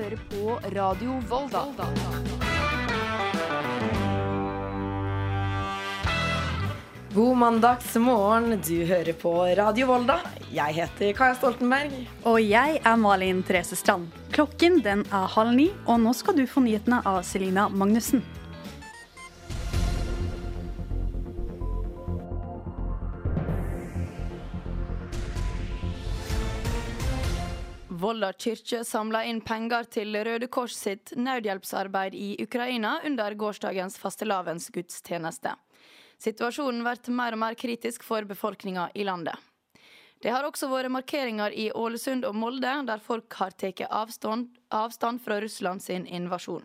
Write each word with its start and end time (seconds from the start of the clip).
hører 0.00 0.20
på 0.30 0.60
Radio 0.74 1.18
Volda. 1.28 1.60
God 7.14 7.36
mandagsmorgen, 7.36 8.60
du 8.64 8.84
hører 8.86 9.12
på 9.12 9.32
Radio 9.58 9.90
Volda. 9.90 10.20
Jeg 10.54 10.78
heter 10.78 11.12
Kaja 11.18 11.36
Stoltenberg. 11.36 11.92
Og 12.24 12.40
jeg 12.40 12.80
er 12.80 12.96
Malin 12.96 13.42
Therese 13.44 13.76
Strand. 13.76 14.08
Klokken 14.32 14.80
den 14.86 15.04
er 15.10 15.28
halv 15.36 15.52
ni, 15.58 15.68
og 15.84 16.00
nå 16.00 16.14
skal 16.16 16.38
du 16.38 16.46
få 16.48 16.64
nyhetene 16.64 17.02
av 17.04 17.20
Selina 17.26 17.68
Magnussen. 17.68 18.24
Volda 28.00 28.32
kirke 28.32 28.78
samla 28.84 29.26
inn 29.28 29.42
penger 29.44 29.84
til 29.92 30.14
Røde 30.24 30.46
Kors 30.48 30.72
sitt 30.72 31.10
nødhjelpsarbeid 31.20 32.14
i 32.16 32.28
Ukraina 32.40 32.94
under 33.04 33.34
gårsdagens 33.36 33.98
fastelavnsgudstjeneste. 34.00 35.52
Situasjonen 36.24 36.80
blir 36.86 37.12
mer 37.18 37.36
og 37.36 37.42
mer 37.42 37.58
kritisk 37.60 38.06
for 38.06 38.24
befolkninga 38.24 38.86
i 38.94 39.04
landet. 39.04 39.36
Det 40.20 40.32
har 40.32 40.48
også 40.48 40.70
vært 40.72 40.92
markeringer 40.92 41.52
i 41.52 41.68
Ålesund 41.76 42.24
og 42.24 42.38
Molde, 42.40 42.72
der 42.88 43.04
folk 43.04 43.36
har 43.36 43.52
tatt 43.52 43.84
avstand, 43.90 44.48
avstand 44.72 45.20
fra 45.20 45.40
Russland 45.44 45.84
sin 45.84 46.06
invasjon. 46.06 46.64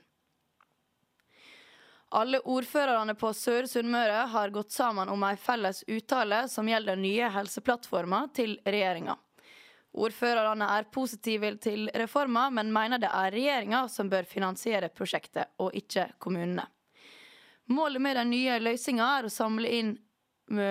Alle 2.15 2.39
ordførerne 2.47 3.15
på 3.19 3.33
Søre 3.35 3.67
Sunnmøre 3.67 4.23
har 4.31 4.55
gått 4.55 4.71
sammen 4.71 5.11
om 5.11 5.27
ei 5.27 5.35
felles 5.35 5.83
uttale 5.83 6.45
som 6.47 6.67
gjelder 6.71 6.95
nye 6.95 7.27
helseplattformer 7.35 8.31
til 8.31 8.55
regjeringa. 8.63 9.19
Ordførerne 9.95 10.67
er 10.75 10.89
positive 10.91 11.53
til 11.63 11.89
reforma, 11.95 12.49
men 12.51 12.73
mener 12.73 12.99
det 12.99 13.11
er 13.11 13.31
regjeringa 13.31 13.85
som 13.91 14.09
bør 14.11 14.27
finansiere 14.27 14.89
prosjektet, 14.91 15.53
og 15.63 15.75
ikke 15.75 16.09
kommunene. 16.19 16.65
Målet 17.71 18.01
med 18.01 18.17
den 18.19 18.33
nye 18.33 18.59
løsninga 18.59 19.05
er 19.19 19.27
å 19.27 19.33
samle 19.33 19.71
inn 19.71 19.95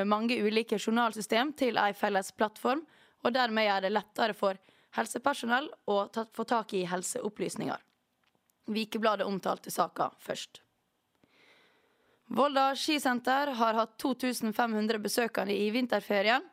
mange 0.06 0.36
ulike 0.38 0.78
journalsystem 0.78 1.52
til 1.58 1.80
ei 1.80 1.94
felles 1.96 2.30
plattform, 2.36 2.84
og 3.24 3.32
dermed 3.34 3.66
gjøre 3.66 3.86
det 3.86 3.94
lettere 3.94 4.36
for 4.36 4.60
helsepersonell 4.94 5.70
å 5.90 5.96
få 6.12 6.44
tak 6.44 6.74
i 6.76 6.84
helseopplysninger. 6.86 7.80
Vikebladet 8.70 9.26
omtalte 9.26 9.72
saka 9.72 10.10
først. 10.20 10.60
Volda 12.34 12.70
skisenter 12.76 13.52
har 13.58 13.76
hatt 13.76 13.98
2500 14.00 14.98
besøkende 15.02 15.56
i 15.56 15.68
vinterferien. 15.74 16.44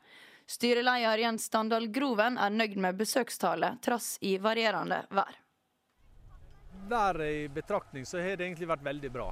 Styreleder 0.52 1.17
Jens 1.17 1.45
Standal 1.47 1.85
Groven 1.88 2.35
er 2.35 2.52
nøyd 2.52 2.73
med 2.83 2.97
besøkstallet, 2.99 3.77
trass 3.80 4.17
i 4.19 4.33
varierende 4.35 4.97
vær. 5.16 5.38
Været 6.91 7.21
i 7.23 7.45
betraktning 7.47 8.03
så 8.05 8.19
har 8.19 8.35
det 8.35 8.49
egentlig 8.49 8.67
vært 8.67 8.83
veldig 8.83 9.11
bra. 9.13 9.30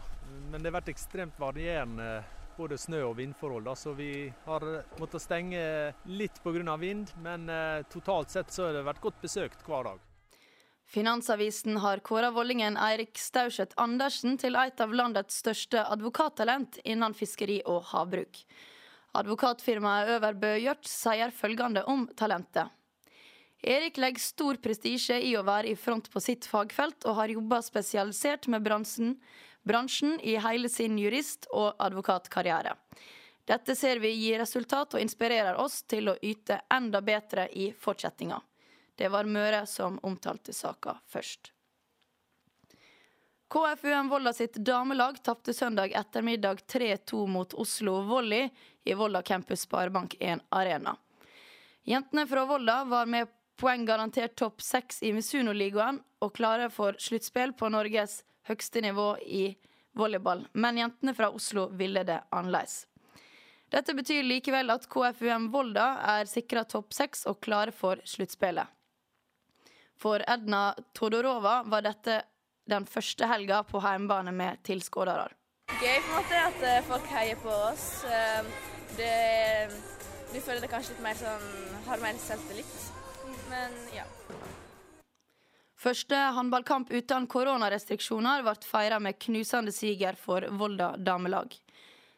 Men 0.52 0.62
det 0.62 0.70
har 0.70 0.78
vært 0.78 0.94
ekstremt 0.94 1.36
varierende 1.42 2.08
både 2.56 2.80
snø- 2.80 3.04
og 3.10 3.18
vindforhold. 3.20 3.68
Da. 3.68 3.76
Så 3.76 3.98
vi 4.00 4.32
har 4.46 4.68
måttet 5.02 5.26
stenge 5.26 5.66
litt 6.08 6.40
pga. 6.44 6.78
vind, 6.78 7.12
men 7.20 7.50
eh, 7.50 7.84
totalt 7.92 8.32
sett 8.32 8.56
så 8.56 8.70
har 8.70 8.80
det 8.80 8.88
vært 8.88 9.04
godt 9.04 9.22
besøkt 9.22 9.68
hver 9.68 9.92
dag. 9.92 10.00
Finansavisen 10.88 11.84
har 11.84 12.00
kåra 12.00 12.32
vollingen 12.32 12.78
Eirik 12.78 13.18
Stauseth 13.20 13.76
Andersen 13.76 14.38
til 14.38 14.56
et 14.56 14.80
av 14.80 14.96
landets 14.96 15.44
største 15.44 15.84
advokattalent 15.84 16.80
innen 16.86 17.14
fiskeri 17.14 17.60
og 17.66 17.84
havbruk. 17.92 18.46
Advokatfirmaet 19.18 20.12
Øverbø 20.18 20.52
Gjørt 20.62 20.88
sier 20.88 21.32
følgende 21.34 21.84
om 21.90 22.06
talentet. 22.18 22.70
Erik 23.60 23.98
legger 24.00 24.24
stor 24.24 24.60
prestisje 24.64 25.18
i 25.26 25.34
å 25.36 25.44
være 25.44 25.74
i 25.74 25.76
front 25.76 26.08
på 26.14 26.22
sitt 26.24 26.46
fagfelt, 26.48 27.04
og 27.10 27.18
har 27.18 27.34
jobba 27.34 27.60
spesialisert 27.66 28.48
med 28.48 28.64
bransjen, 28.64 29.18
bransjen 29.68 30.20
i 30.24 30.38
hele 30.40 30.70
sin 30.72 30.96
jurist- 31.02 31.50
og 31.52 31.74
advokatkarriere. 31.78 32.78
Dette 33.50 33.76
ser 33.76 34.00
vi 34.00 34.14
gir 34.14 34.40
resultat 34.40 34.94
og 34.94 35.02
inspirerer 35.02 35.58
oss 35.60 35.82
til 35.90 36.12
å 36.12 36.18
yte 36.22 36.62
enda 36.72 37.02
bedre 37.02 37.50
i 37.50 37.72
fortsettinga. 37.74 38.40
Det 38.96 39.10
var 39.10 39.26
Møre 39.26 39.66
som 39.66 39.98
omtalte 40.04 40.54
saka 40.54 41.00
først. 41.10 41.52
KFUM 43.50 44.12
Volda 44.12 44.34
sitt 44.38 44.60
damelag 44.62 45.18
tapte 45.26 45.54
søndag 45.58 45.96
ettermiddag 45.98 46.62
3-2 46.70 47.28
mot 47.28 47.54
Oslo 47.58 48.02
Volley 48.06 48.52
i 48.84 48.94
Volda 48.94 49.22
campus 49.22 49.62
Sparebank 49.68 50.16
1 50.20 50.42
Arena. 50.50 50.96
Jentene 51.84 52.28
fra 52.28 52.46
Volda 52.46 52.84
var 52.84 53.06
med 53.06 53.28
poenggarantert 53.60 54.36
topp 54.36 54.62
seks 54.62 55.04
i 55.04 55.12
Misuno-ligaen 55.14 56.00
og 56.24 56.34
klare 56.36 56.70
for 56.72 56.96
sluttspill 57.00 57.54
på 57.54 57.70
Norges 57.74 58.22
høyeste 58.48 58.82
nivå 58.82 59.16
i 59.26 59.44
volleyball, 59.98 60.46
men 60.54 60.78
jentene 60.78 61.14
fra 61.18 61.30
Oslo 61.36 61.68
ville 61.76 62.04
det 62.08 62.22
annerledes. 62.30 62.86
Dette 63.70 63.94
betyr 63.94 64.24
likevel 64.26 64.72
at 64.74 64.88
KFUM 64.90 65.52
Volda 65.54 65.92
er 66.16 66.30
sikra 66.30 66.64
topp 66.66 66.96
seks 66.96 67.28
og 67.30 67.42
klare 67.46 67.76
for 67.76 68.02
sluttspillet. 68.08 68.66
For 70.00 70.24
Edna 70.26 70.72
Todorova 70.96 71.62
var 71.68 71.84
dette 71.86 72.22
den 72.70 72.86
første 72.88 73.28
helga 73.28 73.62
på 73.68 73.82
hjemmebane 73.84 74.32
med 74.34 74.64
tilskuere. 74.66 75.28
Gøy 75.80 76.00
på 76.02 76.10
en 76.10 76.16
måte 76.16 76.42
at 76.48 76.66
eh, 76.66 76.84
folk 76.88 77.06
heier 77.14 77.38
på 77.44 77.52
oss. 77.70 77.86
Det, 78.98 79.70
du 80.34 80.40
føler 80.42 80.62
det 80.64 80.72
kanskje 80.72 80.96
litt 80.96 81.04
mer 81.04 81.18
sånn 81.20 81.46
har 81.88 82.02
mer 82.04 82.18
selvtillit. 82.22 82.74
Men 83.50 83.76
ja. 83.96 84.06
Første 85.80 86.18
håndballkamp 86.36 86.92
uten 86.92 87.28
koronarestriksjoner 87.32 88.44
ble 88.44 88.56
feira 88.68 89.00
med 89.00 89.20
knusende 89.24 89.72
siger 89.72 90.18
for 90.20 90.44
Volda 90.60 90.92
damelag. 90.98 91.56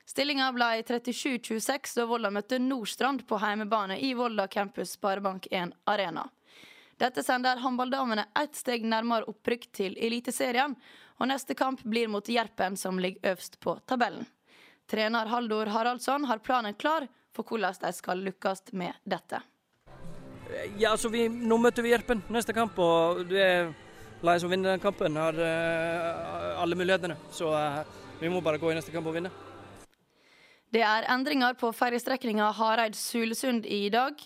Stillinga 0.09 0.47
ble 0.55 0.69
37-26 0.81 1.93
da 1.99 2.07
Volda 2.09 2.31
møtte 2.33 2.57
Nordstrand 2.59 3.21
på 3.29 3.37
heimebane 3.39 3.99
i 4.01 4.15
Volda 4.17 4.47
campus 4.51 4.95
Sparebank 4.97 5.47
1 5.51 5.75
Arena. 5.93 6.25
Dette 6.99 7.23
sender 7.23 7.61
håndballdamene 7.61 8.27
ett 8.37 8.57
steg 8.57 8.83
nærmere 8.85 9.29
opprykk 9.29 9.69
til 9.73 9.95
Eliteserien, 9.97 10.75
og 11.21 11.29
neste 11.29 11.55
kamp 11.57 11.81
blir 11.85 12.09
mot 12.09 12.27
Jerpen, 12.29 12.75
som 12.77 12.99
ligger 12.99 13.31
øverst 13.31 13.59
på 13.61 13.77
tabellen. 13.89 14.25
Trener 14.91 15.25
Haldor 15.31 15.65
Haraldsson 15.71 16.25
har 16.25 16.41
planen 16.43 16.73
klar 16.73 17.07
for 17.35 17.47
hvordan 17.47 17.77
de 17.79 17.93
skal 17.95 18.19
lykkes 18.25 18.73
med 18.75 18.97
dette. 19.07 19.39
Ja, 20.77 20.91
altså 20.91 21.07
vi, 21.07 21.29
Nå 21.29 21.55
møter 21.63 21.85
vi 21.85 21.93
Jerpen 21.93 22.19
neste 22.27 22.51
kamp, 22.51 22.75
og 22.75 23.21
det 23.29 23.39
er 23.39 23.69
lei 24.25 24.35
som 24.43 24.51
vinner 24.51 24.73
den 24.73 24.83
kampen, 24.83 25.15
har 25.15 25.37
uh, 25.39 26.59
alle 26.59 26.75
mulighetene. 26.75 27.15
Så 27.31 27.53
uh, 27.55 27.79
vi 28.19 28.29
må 28.33 28.41
bare 28.43 28.59
gå 28.59 28.73
i 28.73 28.75
neste 28.75 28.91
kamp 28.91 29.07
og 29.07 29.15
vinne. 29.15 29.31
Det 30.71 30.83
er 30.83 31.07
endringer 31.11 31.55
på 31.59 31.71
ferjestrekninga 31.75 32.51
Hareid-Sulesund 32.59 33.65
i 33.71 33.85
dag. 33.95 34.19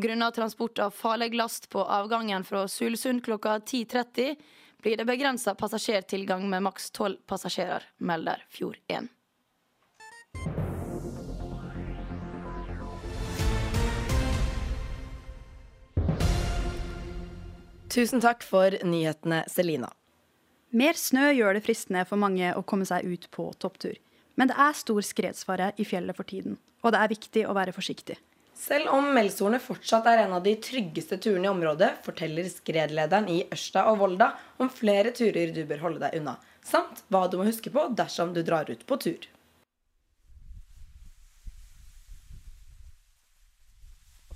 Grunnet 0.00 0.36
transport 0.36 0.84
av 0.84 0.92
farlig 0.96 1.32
last 1.40 1.70
på 1.72 1.80
avgangen 1.84 2.44
fra 2.44 2.66
Sulesund 2.68 3.24
klokka 3.24 3.58
10.30 3.64 4.36
blir 4.84 5.00
det 5.00 5.08
begrensa 5.08 5.56
passasjertilgang 5.56 6.44
med 6.52 6.64
maks 6.68 6.90
tolv 6.92 7.20
passasjerer, 7.28 7.84
melder 7.96 8.44
Fjord1. 8.52 9.08
Tusen 17.92 18.22
takk 18.24 18.40
for 18.40 18.72
nyhetene, 18.88 19.42
Selina. 19.52 19.90
Mer 20.72 20.96
snø 20.96 21.26
gjør 21.36 21.58
det 21.58 21.60
fristende 21.66 22.06
for 22.08 22.16
mange 22.16 22.54
å 22.56 22.62
komme 22.64 22.86
seg 22.88 23.04
ut 23.04 23.26
på 23.34 23.50
topptur. 23.60 23.98
Men 24.40 24.48
det 24.48 24.56
er 24.56 24.78
stor 24.78 25.04
skredsfare 25.04 25.66
i 25.76 25.84
fjellet 25.84 26.16
for 26.16 26.24
tiden, 26.24 26.56
og 26.80 26.94
det 26.94 27.02
er 27.02 27.12
viktig 27.12 27.42
å 27.44 27.56
være 27.58 27.74
forsiktig. 27.76 28.16
Selv 28.56 28.94
om 28.96 29.10
Melshornet 29.12 29.60
fortsatt 29.60 30.08
er 30.08 30.22
en 30.22 30.32
av 30.38 30.46
de 30.46 30.54
tryggeste 30.64 31.18
turene 31.20 31.50
i 31.50 31.52
området, 31.52 31.90
forteller 32.06 32.48
skredlederen 32.48 33.28
i 33.28 33.42
Ørsta 33.52 33.84
og 33.90 34.00
Volda 34.00 34.30
om 34.56 34.72
flere 34.72 35.12
turer 35.12 35.52
du 35.52 35.60
bør 35.68 35.84
holde 35.84 36.06
deg 36.06 36.16
unna, 36.22 36.38
samt 36.64 37.04
hva 37.12 37.26
du 37.28 37.36
må 37.42 37.50
huske 37.50 37.74
på 37.74 37.90
dersom 37.92 38.32
du 38.32 38.40
drar 38.46 38.72
ut 38.72 38.88
på 38.88 39.00
tur. 39.04 39.28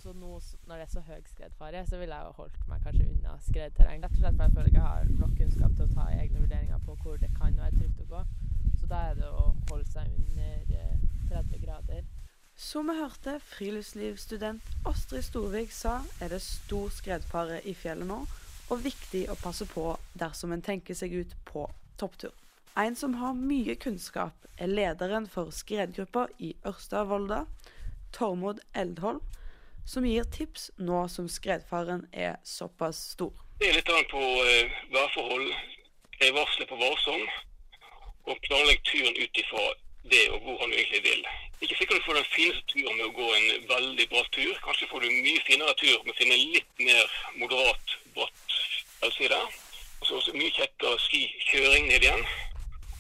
Altså 0.06 0.20
nå 0.22 0.36
når 0.68 0.76
det 0.78 0.82
er 0.84 0.90
så 0.92 1.00
høy 1.02 1.22
skredfare, 1.26 1.80
så 1.86 1.98
ville 1.98 2.14
jeg 2.14 2.26
jo 2.28 2.34
holdt 2.36 2.66
meg 2.70 2.82
kanskje 2.84 3.06
unna 3.10 3.32
skredterreng. 3.42 4.04
Rett 4.04 4.12
og 4.14 4.20
slett 4.20 4.36
fordi 4.36 4.44
jeg 4.46 4.54
føler 4.54 4.68
ikke 4.70 4.84
har 4.84 5.08
nok 5.18 5.32
kunnskap 5.40 5.72
til 5.74 5.82
å 5.82 5.94
ta 5.96 6.04
egne 6.14 6.42
vurderinger 6.44 6.84
på 6.86 6.94
hvor 7.00 7.16
det 7.18 7.30
kan 7.34 7.58
være 7.58 7.80
trygt 7.80 8.04
å 8.04 8.06
gå. 8.12 8.20
Så 8.78 8.90
da 8.92 9.00
er 9.08 9.18
det 9.18 9.26
å 9.26 9.48
holde 9.72 9.88
seg 9.90 10.12
under 10.14 10.62
30 11.32 11.64
grader. 11.64 12.06
Som 12.54 12.92
vi 12.92 12.96
hørte 13.00 13.34
friluftslivsstudent 13.48 14.70
Astrid 14.92 15.26
Storvik 15.26 15.74
sa, 15.74 15.98
er 16.22 16.30
det 16.36 16.42
stor 16.46 16.94
skredfare 16.94 17.58
i 17.66 17.74
fjellet 17.74 18.06
nå, 18.06 18.22
og 18.70 18.86
viktig 18.86 19.26
å 19.34 19.40
passe 19.42 19.66
på 19.74 19.88
dersom 20.14 20.54
en 20.54 20.62
tenker 20.62 20.94
seg 20.94 21.18
ut 21.18 21.34
på 21.50 21.66
topptur. 21.98 22.30
En 22.78 22.94
som 22.94 23.18
har 23.18 23.34
mye 23.34 23.74
kunnskap, 23.74 24.38
er 24.54 24.70
lederen 24.70 25.26
for 25.26 25.50
skredgruppa 25.50 26.28
i 26.38 26.54
Ørsta-Volda, 26.62 27.48
Tormod 28.14 28.62
Eldholm, 28.70 29.18
som 29.86 30.06
gir 30.06 30.26
tips 30.34 30.70
nå 30.82 31.06
som 31.08 31.28
skredfaren 31.30 32.06
er 32.12 32.36
såpass 32.44 32.98
stor. 33.14 33.32
Det 33.60 33.70
er 33.70 33.78
litt 33.78 33.90
an 33.90 34.08
på 34.10 34.22
eh, 34.42 34.78
værforhold. 34.92 35.48
Jeg 36.20 36.34
varsler 36.34 36.68
på 36.68 36.78
varsom, 36.80 37.22
og 38.26 38.40
planlegg 38.44 38.80
turen 38.88 39.16
ut 39.16 39.42
ifra 39.42 39.66
det 40.10 40.24
og 40.32 40.40
hvor 40.42 40.58
han 40.62 40.72
egentlig 40.72 41.02
vil. 41.04 41.22
Ikke 41.60 41.76
sikkert 41.78 42.00
du 42.00 42.06
får 42.06 42.18
den 42.18 42.32
fineste 42.34 42.64
turen 42.72 42.96
med 42.96 43.06
å 43.06 43.14
gå 43.16 43.28
en 43.36 43.68
veldig 43.70 44.08
bratt 44.12 44.32
tur. 44.34 44.58
Kanskje 44.64 44.88
får 44.90 45.02
du 45.02 45.06
en 45.08 45.22
mye 45.24 45.44
finere 45.46 45.76
tur 45.80 46.02
med 46.04 46.12
å 46.12 46.18
finne 46.18 46.36
en 46.36 46.52
litt 46.56 46.82
mer 46.88 47.14
moderat 47.40 47.96
bratt 48.16 48.58
fjellside. 48.98 49.40
Og 50.00 50.08
så 50.08 50.18
også 50.18 50.34
mye 50.36 50.52
kjekkere 50.58 50.98
skikjøring 51.06 51.88
ned 51.88 52.04
igjen, 52.04 52.26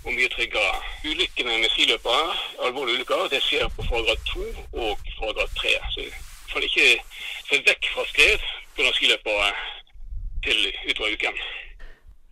og 0.06 0.14
mye 0.14 0.30
tryggere. 0.32 0.78
Ulykkene 1.04 1.58
med 1.60 1.68
skiløpere, 1.74 2.38
alvorlige 2.64 3.02
ulykker, 3.02 3.26
det 3.34 3.42
skjer 3.44 3.68
på 3.76 3.84
faggrad 3.90 4.22
2 4.32 4.46
og 4.86 5.04
faggrad 5.18 5.52
3. 5.60 5.74
Så 5.94 6.06
får 6.56 6.64
ikke 6.64 6.90
se 7.50 7.56
vekk 7.66 7.86
fra 7.92 8.04
skred 8.08 8.44
pga. 8.76 8.92
skiløpere 8.96 9.48
til 10.46 10.60
utover 10.88 11.16
uken. 11.16 11.40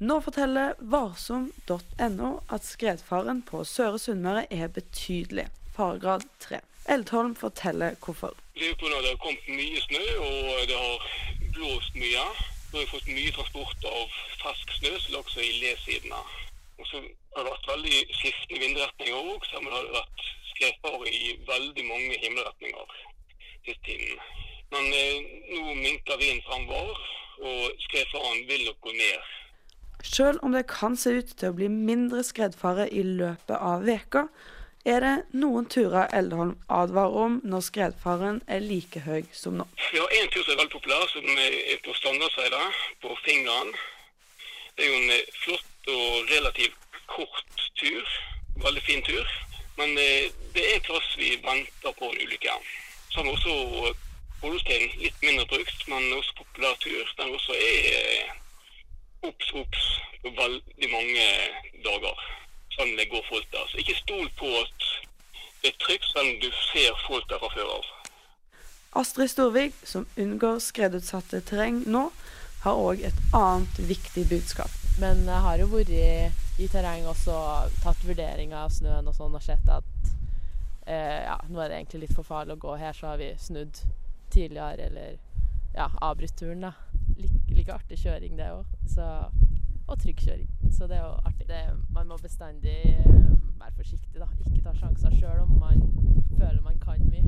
Nå 0.09 0.17
forteller 0.25 0.73
varsom.no 0.95 2.31
at 2.57 2.65
skredfaren 2.65 3.43
på 3.51 3.65
Søre 3.69 4.01
Sunnmøre 4.01 4.47
er 4.53 4.73
betydelig, 4.73 5.47
faregrad 5.77 6.25
3. 6.41 6.63
Eldholm 6.95 7.37
forteller 7.37 7.97
hvorfor. 8.01 8.33
Det 8.57 8.71
er 8.71 8.81
pga. 8.81 8.97
det 9.05 9.13
har 9.13 9.21
kommet 9.21 9.49
mye 9.61 9.85
snø, 9.89 10.05
og 10.29 10.69
det 10.73 10.79
har 10.79 10.99
blåst 11.59 11.95
mye. 11.95 12.27
Vi 12.73 12.81
har 12.81 12.93
fått 12.97 13.13
mye 13.13 13.33
transport 13.37 13.89
av 13.93 14.21
fersk 14.43 14.77
snø 14.81 14.99
som 15.05 15.19
lå 15.19 15.25
i 15.45 15.53
lesidene. 15.61 16.23
Og 16.81 16.87
så 16.89 16.97
har 17.37 17.45
det 17.45 17.51
vært 17.53 17.73
veldig 17.75 17.99
skiftende 18.21 18.61
vindretninger 18.65 19.33
òg, 19.33 19.45
så 19.45 19.61
det 19.61 19.75
har 19.77 19.97
vært 20.01 20.29
skredfare 20.55 21.13
i 21.13 21.37
veldig 21.49 21.85
mange 21.93 22.23
himmelretninger 22.25 23.03
siste 23.65 23.83
til. 23.85 24.19
Men 24.73 24.91
eh, 24.93 25.23
nå 25.55 25.75
minker 25.75 26.19
vinden 26.21 26.43
fremover, 26.47 26.99
og 27.45 27.71
skredfaren 27.87 28.45
vil 28.49 28.67
nok 28.69 28.81
gå 28.81 28.93
ned. 28.93 29.31
Selv 30.05 30.39
om 30.43 30.53
det 30.53 30.67
kan 30.69 30.97
se 30.97 31.15
ut 31.19 31.31
til 31.39 31.49
å 31.51 31.57
bli 31.57 31.71
mindre 31.73 32.25
skredfare 32.27 32.89
i 32.93 33.03
løpet 33.03 33.57
av 33.57 33.87
veka, 33.89 34.27
er 34.85 35.01
det 35.01 35.13
noen 35.41 35.65
turer 35.73 36.11
Eldholm 36.13 36.59
advarer 36.69 37.17
om 37.27 37.39
når 37.49 37.63
skredfaren 37.65 38.43
er 38.53 38.61
like 38.61 39.01
høy 39.07 39.25
som 39.33 39.57
nå. 39.57 39.65
Vi 39.93 39.97
har 39.97 40.13
én 40.21 40.29
tur 40.29 40.43
som 40.43 40.53
er 40.53 40.61
veldig 40.61 40.75
populær, 40.75 41.07
som 41.09 41.25
er 41.47 41.81
på 41.87 41.97
Standardseida, 41.97 42.61
på 43.01 43.17
Fingeren. 43.25 43.73
Det 44.77 44.85
er 44.85 44.93
jo 44.93 45.01
en 45.01 45.17
eh, 45.17 45.35
flott 45.45 45.91
og 45.95 46.31
relativt 46.35 47.01
kort 47.09 47.67
tur. 47.81 48.15
Veldig 48.67 48.83
fin 48.85 49.03
tur. 49.09 49.25
Men 49.79 49.97
eh, 49.99 50.29
det 50.55 50.67
er 50.69 50.77
en 50.77 50.89
plass 50.91 51.15
vi 51.19 51.33
venter 51.43 51.97
på 51.99 52.11
en 52.11 52.21
ulykke. 52.21 52.59
Så 53.15 53.21
har 53.21 53.25
vi 53.25 53.31
også 53.31 53.95
Bollestein, 54.43 54.89
litt 54.99 55.21
mindre 55.23 55.45
brukt, 55.47 55.85
men 55.87 56.09
også 56.17 56.33
populær 56.41 56.73
tur. 56.83 57.13
Den 57.17 57.35
også 57.37 57.55
er 57.55 57.85
eh, 57.95 58.33
obs, 59.29 59.53
obs 59.55 59.85
på 60.25 60.33
veldig 60.35 60.89
mange 60.91 61.27
dager. 61.85 62.25
Sånn 62.75 62.91
det 62.99 63.07
går 63.13 63.23
folk 63.29 63.47
der. 63.55 63.69
Så 63.71 63.79
ikke 63.85 63.95
stol 64.01 64.27
på 64.41 64.51
at 64.59 64.89
det 65.63 65.71
er 65.71 65.79
trygt, 65.85 66.09
selv 66.11 66.27
om 66.27 66.43
du 66.43 66.49
ser 66.73 66.99
folk 67.07 67.31
der 67.31 67.39
fra 67.45 67.53
før 67.55 67.71
av. 67.77 67.87
Astrid 68.99 69.31
Storvik, 69.31 69.79
som 69.87 70.09
unngår 70.19 70.59
skredutsatte 70.67 71.45
terreng 71.47 71.85
nå, 71.87 72.09
har 72.67 72.83
òg 72.83 73.07
et 73.07 73.23
annet 73.31 73.79
viktig 73.95 74.27
budskap. 74.35 74.75
Men 74.99 75.23
jeg 75.31 75.47
har 75.47 75.63
jo 75.63 75.71
vært 75.71 75.95
i 76.59 76.69
terreng 76.75 77.07
også 77.15 77.39
tatt 77.87 78.03
vurderinger 78.11 78.67
av 78.67 78.75
snøen 78.75 79.07
og 79.07 79.15
sånn 79.15 79.39
og 79.39 79.47
sett 79.47 79.71
at 79.71 80.15
eh, 80.87 81.21
ja, 81.25 81.39
nå 81.49 81.61
er 81.61 81.71
det 81.71 81.79
egentlig 81.79 82.05
litt 82.05 82.17
for 82.17 82.27
farlig 82.27 82.57
å 82.57 82.63
gå 82.65 82.75
her, 82.81 82.97
så 82.97 83.13
har 83.13 83.21
vi 83.21 83.31
snudd 83.41 83.81
tidligere 84.35 84.89
eller 84.89 85.17
ja, 85.75 85.89
avbrutt 86.01 86.37
turen, 86.39 86.67
da. 86.67 86.73
Like, 87.17 87.55
like 87.55 87.75
artig 87.75 87.99
kjøring, 88.03 88.37
det 88.39 88.51
òg. 88.55 88.67
Og 89.85 89.99
trygg 90.01 90.23
kjøring. 90.25 90.49
Så 90.73 90.89
det 90.89 90.97
er 90.97 91.05
jo 91.05 91.17
artig. 91.29 91.47
Det, 91.49 91.61
man 91.93 92.09
må 92.09 92.17
bestandig 92.23 92.79
eh, 92.95 93.17
være 93.61 93.75
forsiktig, 93.77 94.21
da. 94.21 94.29
Ikke 94.47 94.63
ta 94.65 94.75
sjanser 94.79 95.15
sjøl 95.19 95.43
om 95.45 95.59
man 95.61 95.83
føler 96.39 96.61
man 96.65 96.79
kan 96.83 97.03
mye. 97.11 97.25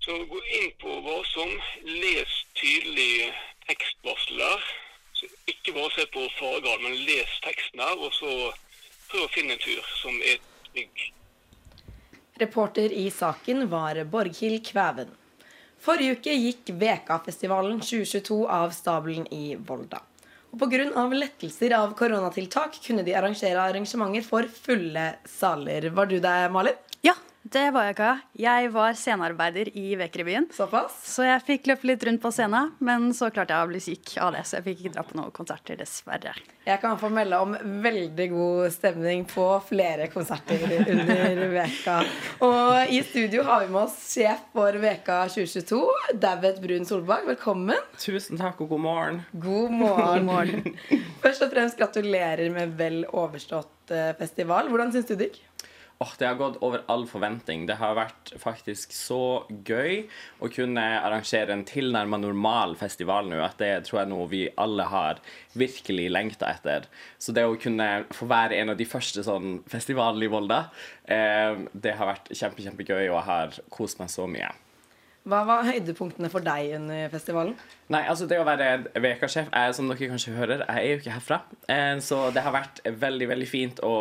Så 0.00 0.16
gå 0.30 0.40
inn 0.58 0.70
på 0.80 0.94
Varsom, 1.04 1.52
les 1.84 2.36
tydelig 2.56 3.30
tekstvarsler. 3.68 4.64
Så 5.12 5.28
ikke 5.52 5.76
bare 5.76 5.92
se 5.94 6.06
på 6.14 6.24
farger, 6.38 6.82
men 6.82 6.96
les 7.06 7.38
teksten 7.44 7.82
her, 7.84 7.98
og 8.00 8.12
så 8.16 8.30
prøv 9.10 9.26
å 9.26 9.32
finne 9.34 9.58
en 9.58 9.62
tur 9.62 9.90
som 10.00 10.16
er 10.24 10.40
trygg. 10.70 11.10
Reporter 12.40 12.92
i 12.92 13.10
saken 13.10 13.66
var 13.68 14.04
Borghild 14.04 14.62
Kvæven. 14.64 15.10
Forrige 15.80 16.16
uke 16.16 16.32
gikk 16.32 16.70
Vekafestivalen 16.80 17.82
2022 17.84 18.38
av 18.48 18.72
stabelen 18.72 19.26
i 19.32 19.56
Volda. 19.56 20.00
Og 20.50 20.62
Pga. 20.62 21.04
lettelser 21.12 21.74
av 21.76 21.92
koronatiltak 21.98 22.78
kunne 22.86 23.04
de 23.04 23.14
arrangere 23.14 23.60
arrangementer 23.60 24.24
for 24.24 24.48
fulle 24.48 25.04
saler. 25.28 25.90
Var 25.90 26.06
du 26.06 26.18
der, 26.18 26.48
Malin? 26.48 26.80
Ja, 27.04 27.14
det 27.42 27.70
var 27.72 27.86
jeg 27.88 27.94
ikke. 27.94 28.10
Jeg 28.42 28.70
var 28.74 28.96
scenearbeider 29.00 29.70
i 29.80 29.94
Vekerybyen. 29.96 30.50
Såpass? 30.52 30.98
Så 31.08 31.24
jeg 31.24 31.40
fikk 31.46 31.70
løpe 31.70 31.88
litt 31.88 32.04
rundt 32.04 32.20
på 32.20 32.28
scenen, 32.34 32.74
men 32.84 33.14
så 33.16 33.30
klarte 33.32 33.56
jeg 33.56 33.64
å 33.64 33.70
bli 33.70 33.80
syk 33.80 34.12
av 34.20 34.34
det. 34.36 34.42
Så 34.44 34.58
jeg 34.58 34.66
fikk 34.66 34.82
ikke 34.82 34.92
dra 34.98 35.04
på 35.08 35.16
noen 35.16 35.32
konserter, 35.32 35.78
dessverre. 35.80 36.34
Jeg 36.68 36.82
kan 36.82 36.98
få 37.00 37.08
melde 37.08 37.38
om 37.40 37.56
veldig 37.82 38.26
god 38.34 38.74
stemning 38.74 39.24
på 39.30 39.46
flere 39.70 40.10
konserter 40.12 40.66
under 40.84 41.42
veka. 41.56 41.96
Og 42.44 42.92
i 42.92 43.00
studio 43.08 43.46
har 43.48 43.64
vi 43.64 43.72
med 43.72 43.82
oss 43.86 43.96
sjef 44.12 44.44
for 44.52 44.76
Veka 44.84 45.22
2022, 45.32 45.80
David 46.20 46.60
Brun 46.60 46.84
Solberg. 46.88 47.24
Velkommen. 47.32 47.88
Tusen 47.98 48.38
takk 48.40 48.60
og 48.66 48.74
god 48.76 48.84
morgen. 48.84 49.22
God 49.48 49.72
morgen. 49.80 50.76
Først 51.24 51.48
og 51.48 51.56
fremst 51.56 51.80
gratulerer 51.80 52.52
med 52.52 52.76
vel 52.76 53.06
overstått 53.08 53.96
eh, 53.96 54.12
festival. 54.20 54.68
Hvordan 54.68 54.92
syns 54.92 55.08
du 55.08 55.16
det 55.16 55.32
gikk? 55.32 55.46
Oh, 56.00 56.12
det 56.18 56.24
har 56.24 56.34
gått 56.34 56.56
over 56.64 56.80
all 56.88 57.02
forventning. 57.04 57.66
Det 57.68 57.74
har 57.76 57.92
vært 57.98 58.30
faktisk 58.40 58.94
så 58.96 59.44
gøy 59.68 60.06
å 60.40 60.48
kunne 60.48 60.80
arrangere 60.80 61.52
en 61.52 61.64
tilnærmet 61.68 62.22
normal 62.22 62.72
festival 62.80 63.28
nå. 63.28 63.36
At 63.44 63.60
det 63.60 63.68
tror 63.84 63.98
jeg 63.98 64.06
er 64.06 64.12
noe 64.14 64.30
vi 64.30 64.40
alle 64.64 64.86
har 64.88 65.20
virkelig 65.60 66.06
lengta 66.08 66.48
etter. 66.54 66.88
Så 67.20 67.36
det 67.36 67.44
å 67.44 67.58
kunne 67.60 67.90
få 68.16 68.30
være 68.32 68.56
en 68.62 68.72
av 68.72 68.80
de 68.80 68.88
første 68.88 69.26
sånn 69.28 69.58
festivalene 69.68 70.24
i 70.24 70.32
Volda, 70.32 70.62
eh, 71.04 71.68
det 71.76 71.92
har 72.00 72.14
vært 72.14 72.32
kjempe, 72.32 72.64
kjempegøy, 72.64 73.02
og 73.10 73.18
jeg 73.18 73.28
har 73.28 73.62
kost 73.68 74.00
meg 74.00 74.08
så 74.16 74.24
mye. 74.24 74.48
Hva 75.28 75.42
var 75.44 75.66
høydepunktene 75.68 76.30
for 76.32 76.40
deg 76.40 76.70
under 76.78 77.10
festivalen? 77.12 77.52
Nei, 77.92 78.00
altså 78.08 78.24
Det 78.30 78.38
å 78.40 78.46
være 78.46 78.86
Veka-sjef 79.02 79.50
Som 79.76 79.90
dere 79.90 80.08
kanskje 80.08 80.32
hører, 80.32 80.62
jeg 80.64 80.80
er 80.80 80.94
jo 80.94 81.00
ikke 81.02 81.16
herfra. 81.18 81.38
Eh, 81.68 81.98
så 82.00 82.22
det 82.32 82.40
har 82.46 82.54
vært 82.54 82.80
veldig 82.86 83.28
veldig 83.28 83.48
fint 83.50 83.82
å 83.84 83.96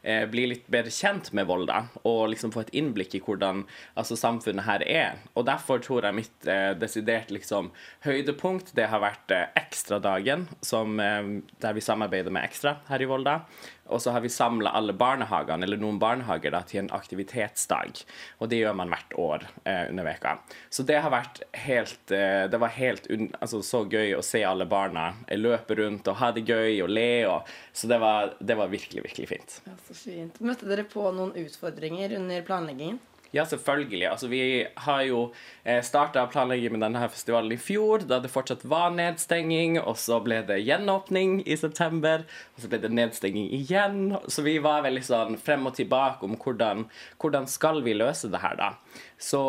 eh, 0.00 0.24
bli 0.30 0.46
litt 0.54 0.70
bedre 0.72 0.94
kjent 0.94 1.28
med 1.36 1.48
Volda. 1.50 1.82
Og 2.08 2.30
liksom 2.32 2.54
få 2.54 2.64
et 2.64 2.72
innblikk 2.80 3.18
i 3.18 3.22
hvordan 3.26 3.66
altså, 3.98 4.16
samfunnet 4.16 4.64
her 4.64 4.86
er. 4.86 5.20
Og 5.36 5.44
derfor 5.50 5.82
tror 5.84 6.08
jeg 6.08 6.20
mitt 6.22 6.48
eh, 6.48 6.72
desidert 6.78 7.34
liksom, 7.34 7.68
høydepunkt 8.06 8.72
det 8.78 8.88
har 8.88 9.04
vært 9.04 9.36
Ekstradagen, 9.58 10.46
der 10.62 11.76
vi 11.76 11.84
samarbeider 11.84 12.32
med 12.32 12.46
Ekstra 12.48 12.78
her 12.88 13.02
i 13.02 13.08
Volda. 13.10 13.42
Og 13.86 14.02
så 14.02 14.10
har 14.10 14.20
vi 14.20 14.30
samla 14.32 14.72
alle 14.74 14.94
barnehagene, 14.98 15.66
eller 15.66 15.80
noen 15.80 15.98
barnehager, 16.02 16.52
da, 16.54 16.62
til 16.66 16.82
en 16.82 16.92
aktivitetsdag. 16.94 18.02
Og 18.40 18.50
det 18.50 18.60
gjør 18.62 18.74
man 18.78 18.90
hvert 18.92 19.18
år 19.20 19.46
eh, 19.62 19.84
under 19.90 20.08
veka. 20.08 20.36
Så 20.70 20.84
det 20.86 20.98
har 21.02 21.12
vært 21.12 21.40
helt 21.66 22.12
eh, 22.14 22.44
Det 22.50 22.60
var 22.60 22.72
helt 22.76 23.08
altså, 23.40 23.62
så 23.66 23.82
gøy 23.90 24.14
å 24.16 24.22
se 24.24 24.42
alle 24.46 24.66
barna 24.68 25.08
løpe 25.34 25.76
rundt 25.78 26.08
og 26.10 26.18
ha 26.20 26.30
det 26.36 26.46
gøy 26.46 26.82
og 26.84 26.92
le. 26.92 27.10
Og, 27.30 27.52
så 27.72 27.90
det 27.90 28.00
var, 28.02 28.34
det 28.38 28.58
var 28.58 28.72
virkelig, 28.72 29.04
virkelig 29.08 29.28
fint. 29.32 29.58
Ja, 29.66 29.76
så 29.88 29.98
fint. 29.98 30.40
Møtte 30.40 30.68
dere 30.70 30.86
på 30.88 31.08
noen 31.16 31.34
utfordringer 31.46 32.16
under 32.20 32.46
planleggingen? 32.46 33.00
Ja, 33.36 33.44
selvfølgelig. 33.44 34.06
Altså, 34.08 34.28
vi 34.32 34.66
har 34.86 35.02
jo 35.04 35.20
eh, 35.64 35.82
starta 35.84 36.24
planlegging 36.32 36.72
med 36.72 36.80
denne 36.86 37.02
festivalen 37.12 37.52
i 37.52 37.58
fjor, 37.60 38.06
da 38.08 38.18
det 38.22 38.30
fortsatt 38.32 38.64
var 38.64 38.94
nedstenging. 38.96 39.76
Og 39.82 39.98
så 40.00 40.22
ble 40.24 40.40
det 40.48 40.62
gjenåpning 40.64 41.42
i 41.44 41.58
september, 41.60 42.24
og 42.54 42.64
så 42.64 42.70
ble 42.72 42.80
det 42.86 42.92
nedstenging 42.96 43.50
igjen. 43.58 44.16
Så 44.32 44.46
vi 44.46 44.56
var 44.64 44.86
veldig 44.86 45.04
sånn 45.04 45.36
frem 45.36 45.68
og 45.68 45.76
tilbake 45.76 46.24
om 46.24 46.38
hvordan, 46.40 46.86
hvordan 47.20 47.50
skal 47.50 47.82
vi 47.84 47.98
løse 47.98 48.32
det 48.32 48.40
her, 48.40 48.56
da. 48.56 48.72
Så, 49.18 49.42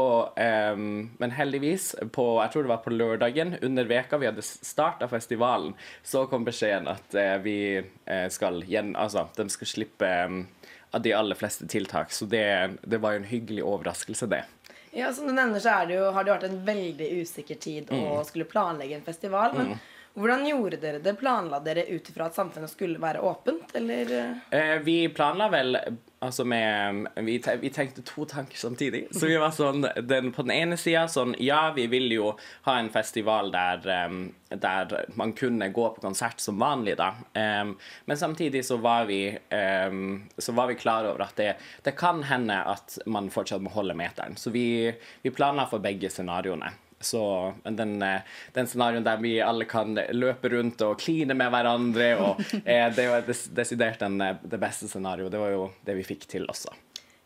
um, 0.73 1.09
men 1.19 1.33
heldigvis, 1.35 1.93
på, 2.15 2.25
jeg 2.41 2.51
tror 2.51 2.67
det 2.67 2.71
var 2.71 2.83
på 2.83 2.93
lørdagen 2.95 3.55
under 3.61 3.87
veka 3.87 4.19
vi 4.19 4.29
hadde 4.29 4.43
starta 4.43 5.07
festivalen, 5.11 5.73
så 6.03 6.25
kom 6.31 6.47
beskjeden 6.47 6.87
at 6.91 7.15
uh, 7.15 7.35
vi 7.43 7.57
eh, 7.79 8.27
skal 8.31 8.63
gjen... 8.67 8.95
Altså, 8.99 9.27
de 9.37 9.47
skal 9.51 9.71
slippe 9.71 10.11
av 10.97 11.01
de 11.05 11.13
aller 11.13 11.37
fleste 11.37 11.67
tiltak. 11.69 12.11
Så 12.11 12.25
det, 12.25 12.77
det 12.81 12.97
var 12.97 13.13
jo 13.13 13.21
en 13.21 13.29
hyggelig 13.29 13.63
overraskelse, 13.63 14.29
det. 14.33 14.43
Ja, 14.97 15.13
Som 15.13 15.27
du 15.27 15.33
nevner, 15.33 15.59
så 15.61 15.69
det 15.85 15.93
jo, 15.99 16.07
har 16.11 16.25
det 16.25 16.33
vært 16.33 16.47
en 16.47 16.63
veldig 16.65 17.09
usikker 17.21 17.59
tid 17.61 17.91
mm. 17.91 18.01
å 18.01 18.23
skulle 18.25 18.49
planlegge 18.49 18.97
en 18.97 19.05
festival. 19.05 19.53
Men 19.53 19.73
mm. 19.75 19.83
Hvordan 20.17 20.47
gjorde 20.47 20.77
dere 20.81 20.99
det? 20.99 21.13
Planla 21.13 21.59
dere 21.61 21.83
ut 21.85 22.09
ifra 22.09 22.25
at 22.25 22.35
samfunnet 22.35 22.71
skulle 22.71 22.97
være 22.97 23.21
åpent, 23.21 23.69
eller? 23.77 24.13
Eh, 24.49 24.79
vi 24.81 24.95
planla 25.13 25.45
vel 25.53 25.77
altså 26.19 26.41
med 26.45 27.05
vi, 27.15 27.35
vi, 27.61 27.69
tenkte 27.69 28.01
to 28.01 28.25
tanker 28.25 28.57
samtidig. 28.57 29.03
Så 29.11 29.27
vi 29.29 29.35
var 29.37 29.53
sånn 29.53 29.85
den, 30.09 30.31
På 30.33 30.41
den 30.41 30.55
ene 30.55 30.77
sida 30.81 31.03
sånn 31.11 31.35
Ja, 31.37 31.69
vi 31.75 31.85
vil 31.91 32.09
jo 32.15 32.31
ha 32.65 32.79
en 32.79 32.89
festival 32.89 33.51
der, 33.53 33.85
um, 34.09 34.31
der 34.49 34.95
man 35.19 35.35
kunne 35.37 35.69
gå 35.69 35.85
på 35.93 36.01
konsert 36.01 36.41
som 36.41 36.57
vanlig, 36.57 36.97
da. 36.97 37.11
Um, 37.37 37.75
men 38.09 38.17
samtidig 38.17 38.65
så 38.65 38.79
var 38.81 39.05
vi 39.05 39.21
um, 39.53 40.25
Så 40.37 40.57
var 40.57 40.73
vi 40.73 40.79
klar 40.81 41.05
over 41.11 41.27
at 41.27 41.37
det, 41.37 41.53
det, 41.85 41.93
kan 41.97 42.23
hende 42.25 42.57
at 42.73 42.97
man 43.05 43.29
fortsatt 43.29 43.61
må 43.61 43.69
holde 43.77 43.93
meteren. 43.93 44.33
Så 44.33 44.49
vi, 44.49 44.89
vi 45.21 45.29
planla 45.29 45.69
for 45.69 45.83
begge 45.83 46.09
scenarioene. 46.09 46.73
Så 46.99 47.53
den, 47.63 48.01
eh, 48.01 48.21
den 48.53 48.67
scenarioen 48.67 49.05
der 49.05 49.21
vi 49.21 49.35
alle 49.41 49.67
kan 49.69 49.93
løpe 49.93 50.49
rundt 50.49 50.81
og 50.81 50.97
kline 50.99 51.35
med 51.37 51.51
hverandre, 51.53 52.09
og 52.17 52.41
eh, 52.65 52.87
det 52.95 53.07
var 53.11 53.29
desidert 53.29 54.01
den, 54.01 54.19
eh, 54.21 54.35
det 54.41 54.59
beste 54.61 54.89
scenarioet. 54.89 55.31
Det 55.31 55.41
var 55.41 55.53
jo 55.53 55.69
det 55.85 55.97
vi 55.99 56.07
fikk 56.07 56.27
til 56.31 56.49
også. 56.49 56.73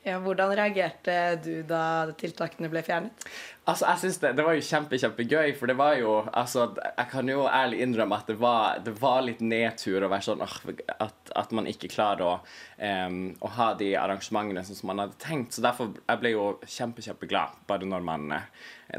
Ja, 0.01 0.17
hvordan 0.17 0.55
reagerte 0.57 1.15
du 1.45 1.61
da 1.69 2.09
tiltakene 2.17 2.71
ble 2.73 2.81
fjernet? 2.81 3.27
Altså, 3.69 3.85
jeg 3.85 3.99
synes 4.01 4.17
det, 4.17 4.29
det 4.37 4.43
var 4.45 4.55
jo 4.57 4.63
kjempe, 4.65 4.97
kjempegøy, 4.97 5.51
for 5.53 5.69
det 5.69 5.75
var 5.77 5.93
jo 5.99 6.15
altså, 6.33 6.63
Jeg 6.81 7.07
kan 7.11 7.29
jo 7.29 7.43
ærlig 7.45 7.83
innrømme 7.85 8.17
at 8.17 8.31
det 8.31 8.39
var, 8.41 8.79
det 8.81 8.95
var 8.97 9.21
litt 9.21 9.43
nedtur 9.45 10.01
å 10.01 10.09
være 10.09 10.25
sånn 10.25 10.41
at, 10.41 11.33
at, 11.37 11.53
man 11.53 11.69
ikke 11.69 11.91
klarer 11.93 12.25
å, 12.25 12.33
um, 12.81 13.19
å 13.37 13.51
ha 13.59 13.67
de 13.77 13.91
arrangementene 14.01 14.65
sånn 14.65 14.79
som 14.79 14.89
man 14.89 15.03
hadde 15.03 15.19
tenkt. 15.21 15.53
Så 15.53 15.61
derfor 15.61 15.93
jeg 15.93 16.23
ble 16.23 16.33
jo 16.33 16.47
kjempe, 16.65 17.05
kjempeglad 17.05 17.61
bare 17.69 17.85
når 17.85 18.07
man 18.09 18.33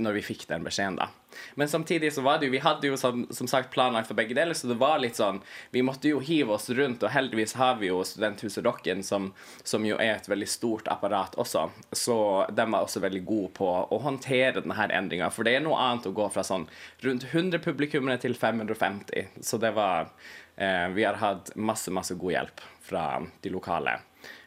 når 0.00 0.16
vi 0.18 0.22
fikk 0.24 0.46
den 0.48 0.64
beskjeden, 0.64 0.96
da. 1.00 1.08
Men 1.56 1.68
samtidig 1.68 2.10
så 2.12 2.20
var 2.20 2.38
det 2.38 2.46
jo 2.50 2.52
Vi 2.52 2.60
hadde 2.60 2.88
jo 2.90 2.96
som, 3.00 3.22
som, 3.32 3.48
sagt 3.48 3.70
planlagt 3.72 4.10
for 4.10 4.18
begge 4.18 4.34
deler, 4.36 4.52
så 4.52 4.68
det 4.68 4.76
var 4.80 5.00
litt 5.00 5.16
sånn 5.16 5.38
Vi 5.72 5.80
måtte 5.84 6.10
jo 6.10 6.20
hive 6.20 6.52
oss 6.58 6.68
rundt, 6.76 7.02
og 7.02 7.12
heldigvis 7.12 7.56
har 7.56 7.78
vi 7.80 7.88
jo 7.88 8.02
Studenthuset 8.04 8.64
Rocken, 8.66 9.00
som, 9.02 9.30
som 9.64 9.84
jo 9.86 9.96
er 9.96 10.18
et 10.18 10.28
veldig 10.28 10.48
stort 10.48 10.90
apparat 10.92 11.38
også. 11.40 11.70
Så 11.92 12.16
de 12.52 12.66
var 12.66 12.84
også 12.84 13.00
veldig 13.00 13.22
gode 13.24 13.52
på 13.56 13.68
å 13.68 14.00
håndtere 14.04 14.51
denne 14.56 14.86
endringa. 14.92 15.30
For 15.32 15.46
det 15.46 15.56
er 15.56 15.64
noe 15.64 15.80
annet 15.80 16.08
å 16.10 16.14
gå 16.16 16.28
fra 16.34 16.44
sånn 16.46 16.68
rundt 17.04 17.26
100 17.30 17.62
publikummere 17.64 18.20
til 18.22 18.36
550. 18.38 19.40
Så 19.40 19.58
det 19.62 19.72
var 19.76 20.12
eh, 20.56 20.88
Vi 20.94 21.04
har 21.06 21.20
hatt 21.22 21.54
masse, 21.56 21.90
masse 21.94 22.14
god 22.18 22.36
hjelp 22.36 22.64
fra 22.82 23.04
de 23.42 23.52
lokale 23.52 23.98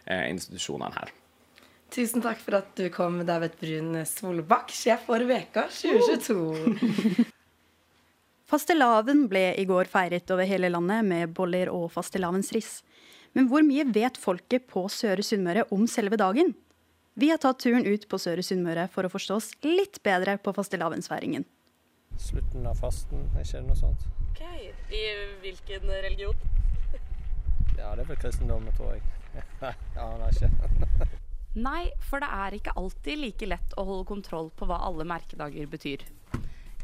eh, 0.06 0.28
institusjonene 0.32 0.94
her. 0.96 1.14
Tusen 1.96 2.24
takk 2.24 2.42
for 2.42 2.58
at 2.58 2.74
du 2.76 2.90
kom, 2.92 3.22
David 3.28 3.56
Brun 3.62 4.02
Solbakk, 4.10 4.74
sjef 4.74 5.06
for 5.08 5.22
Veka 5.30 5.68
2022. 5.72 7.30
Fastelavn 8.50 9.26
ble 9.30 9.48
i 9.58 9.66
går 9.66 9.88
feiret 9.90 10.30
over 10.34 10.46
hele 10.46 10.70
landet 10.70 11.06
med 11.08 11.32
boller 11.34 11.72
og 11.74 11.88
fastelavnsris. 11.94 12.84
Men 13.36 13.50
hvor 13.50 13.66
mye 13.66 13.88
vet 13.90 14.20
folket 14.22 14.68
på 14.70 14.86
Søre 14.92 15.26
Sunnmøre 15.26 15.66
om 15.74 15.88
selve 15.90 16.20
dagen? 16.20 16.54
Vi 17.18 17.30
har 17.30 17.38
tatt 17.38 17.60
turen 17.64 17.86
ut 17.88 18.04
på 18.12 18.18
Søre 18.20 18.44
Sunnmøre 18.44 18.90
for 18.92 19.08
å 19.08 19.10
forstå 19.12 19.36
oss 19.40 19.54
litt 19.64 20.02
bedre 20.04 20.34
på 20.36 20.52
fastelavnsfeiringen. 20.52 21.46
Slutten 22.20 22.66
av 22.68 22.76
fasten, 22.76 23.22
ikke 23.40 23.62
noe 23.64 23.78
sånt? 23.80 24.04
Ok, 24.34 24.42
I 24.92 25.04
hvilken 25.40 25.88
religion? 25.88 26.36
ja, 27.80 27.94
det 27.96 28.04
er 28.04 28.10
vel 28.10 28.20
kristendommen, 28.20 28.76
tror 28.76 28.98
jeg. 28.98 29.06
Jeg 29.64 30.04
aner 30.04 30.36
ikke. 30.36 31.08
Nei, 31.70 31.86
for 32.04 32.20
det 32.20 32.34
er 32.36 32.58
ikke 32.60 32.76
alltid 32.84 33.24
like 33.24 33.48
lett 33.48 33.80
å 33.80 33.88
holde 33.88 34.10
kontroll 34.12 34.52
på 34.52 34.68
hva 34.68 34.82
alle 34.84 35.08
merkedager 35.08 35.72
betyr. 35.72 36.04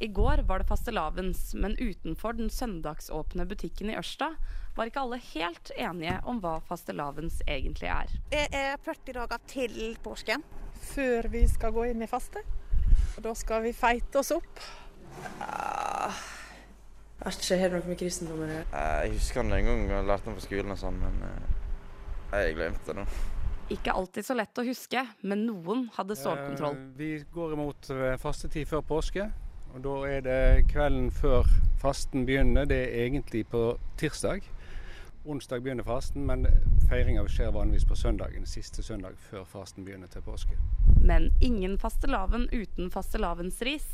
I 0.01 0.07
går 0.07 0.37
var 0.37 0.59
det 0.59 0.65
fastelavns, 0.65 1.53
men 1.53 1.75
utenfor 1.77 2.33
den 2.33 2.49
søndagsåpne 2.49 3.45
butikken 3.45 3.91
i 3.93 3.97
Ørsta 3.99 4.31
var 4.73 4.89
ikke 4.89 5.03
alle 5.03 5.19
helt 5.21 5.69
enige 5.77 6.15
om 6.25 6.39
hva 6.41 6.55
fastelavns 6.65 7.43
egentlig 7.45 7.91
er. 7.93 8.15
Det 8.31 8.47
er 8.49 8.81
40 8.81 9.19
dager 9.19 9.43
til 9.51 9.75
påsken. 10.01 10.41
Før 10.81 11.29
vi 11.29 11.43
skal 11.51 11.75
gå 11.75 11.83
inn 11.91 12.01
i 12.01 12.09
faste. 12.09 12.41
Og 13.13 13.19
da 13.27 13.35
skal 13.37 13.61
vi 13.67 13.75
feite 13.77 14.23
oss 14.23 14.31
opp. 14.33 14.63
Uh, 15.37 16.17
vet 17.21 17.45
ikke 17.45 17.59
helt 17.61 17.77
noe 17.77 17.91
med 17.91 18.01
kristendom 18.01 18.41
å 18.41 18.49
gjøre. 18.49 18.65
Jeg 19.03 19.13
husker 19.19 19.45
den 19.45 19.59
en 19.59 19.69
gang 19.69 19.85
jeg 19.91 20.09
lærte 20.09 20.29
den 20.31 20.39
på 20.39 20.47
skolen, 20.47 20.73
og 20.73 20.81
sånn, 20.81 20.97
men 21.03 21.21
uh, 21.27 22.41
jeg 22.41 22.57
glemte 22.57 22.89
det 22.89 23.03
nå. 23.03 23.07
Ikke 23.71 23.93
alltid 23.93 24.25
så 24.25 24.35
lett 24.35 24.57
å 24.57 24.65
huske, 24.65 25.05
men 25.21 25.45
noen 25.45 25.85
hadde 25.95 26.17
stålkontroll. 26.17 26.75
Eh, 26.75 26.91
vi 26.97 27.13
går 27.31 27.53
imot 27.55 27.93
eh, 27.93 28.17
fastetid 28.19 28.67
før 28.67 28.81
påske. 28.83 29.29
Og 29.73 29.83
Da 29.83 29.93
er 30.07 30.21
det 30.25 30.67
kvelden 30.71 31.11
før 31.11 31.47
fasten 31.79 32.25
begynner. 32.25 32.65
Det 32.65 32.81
er 32.81 33.05
egentlig 33.05 33.45
på 33.47 33.77
tirsdag. 33.97 34.43
Onsdag 35.25 35.61
begynner 35.63 35.85
fasten, 35.85 36.25
men 36.25 36.47
feiringa 36.89 37.23
skjer 37.29 37.53
vanligvis 37.55 37.85
på 37.85 37.95
søndagen. 37.95 38.45
Siste 38.45 38.83
søndag 38.83 39.15
før 39.29 39.43
fasten 39.47 39.85
begynner 39.85 40.07
til 40.11 40.23
påske. 40.25 40.57
Men 41.01 41.29
ingen 41.41 41.77
fastelavn 41.79 42.49
uten 42.51 42.91
fastelavnsris. 42.91 43.87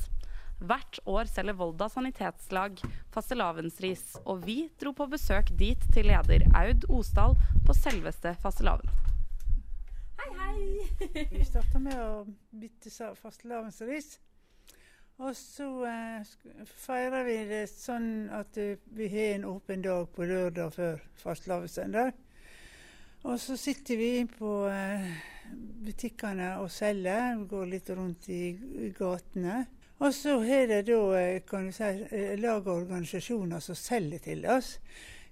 Hvert 0.57 0.99
år 1.05 1.29
selger 1.29 1.53
Volda 1.53 1.85
sanitetslag 1.93 2.79
fastelavnsris, 3.13 4.15
og 4.25 4.47
vi 4.47 4.69
dro 4.81 4.95
på 4.97 5.05
besøk 5.11 5.51
dit 5.59 5.83
til 5.93 6.09
leder 6.09 6.47
Aud 6.57 6.87
Osdal 6.89 7.37
på 7.67 7.75
selveste 7.77 8.33
fastelavn. 8.41 8.89
Hei, 10.17 10.31
hei! 10.39 11.27
vi 11.35 11.43
starta 11.45 11.77
med 11.77 11.99
å 12.01 12.23
bytte 12.57 13.13
fastelavnsris. 13.21 14.15
Og 15.17 15.33
så 15.33 15.67
eh, 15.89 16.35
feirer 16.77 17.25
vi 17.25 17.37
det 17.49 17.63
sånn 17.71 18.27
at 18.37 18.57
vi 18.93 19.09
har 19.09 19.33
en 19.33 19.47
åpen 19.49 19.81
dag 19.81 20.05
på 20.13 20.27
lørdag 20.29 20.75
før 20.75 21.03
fastelavnssøndag. 21.23 22.13
Og 23.25 23.39
så 23.41 23.57
sitter 23.57 23.97
vi 23.97 24.11
på 24.29 24.51
eh, 24.69 25.09
butikkene 25.83 26.53
og 26.61 26.69
selger. 26.71 27.35
Vi 27.41 27.47
går 27.49 27.65
litt 27.73 27.89
rundt 27.89 28.29
i, 28.29 28.41
gatene. 28.97 29.65
Og 29.97 30.13
så 30.13 30.37
har 30.45 30.67
det 30.69 30.83
da 30.87 31.01
eh, 31.17 31.41
kan 31.49 31.67
du 31.67 31.73
si, 31.73 31.89
lag 32.37 32.61
og 32.61 32.83
organisasjoner 32.83 33.63
som 33.63 33.75
selger 33.75 34.21
til 34.23 34.45
oss. 34.45 34.75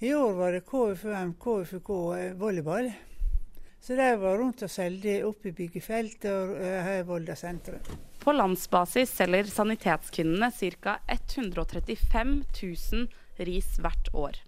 I 0.01 0.11
år 0.17 0.33
var 0.35 0.55
det 0.57 0.65
KFUM, 0.67 1.35
KFUK 1.39 1.91
eh, 2.17 2.33
volleyball. 2.41 2.89
Så 3.81 3.97
de 3.97 4.07
var 4.21 4.39
rundt 4.41 4.63
og 4.65 4.71
solgte 4.71 5.19
opp 5.27 5.45
i 5.45 5.53
byggefeltet 5.55 6.31
og 6.31 6.55
eh, 6.57 6.79
her 6.87 7.03
i 7.03 7.05
Volda 7.07 7.35
sentrum. 7.37 7.83
På 8.23 8.33
landsbasis 8.33 9.13
selger 9.19 9.51
Sanitetskvinnene 9.51 10.49
ca. 10.55 10.97
135 11.13 12.35
000 12.63 13.45
ris 13.45 13.75
hvert 13.83 14.13
år 14.13 14.41